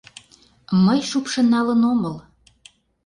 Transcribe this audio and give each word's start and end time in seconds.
Мый 0.85 0.99
шупшын 1.09 1.47
налын 1.53 1.81
омыл. 1.91 2.15